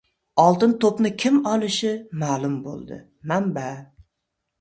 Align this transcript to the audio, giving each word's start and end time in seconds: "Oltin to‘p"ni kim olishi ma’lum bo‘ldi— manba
"Oltin 0.43 0.71
to‘p"ni 0.85 1.11
kim 1.23 1.37
olishi 1.51 1.91
ma’lum 2.23 2.55
bo‘ldi— 2.69 2.99
manba 3.33 3.67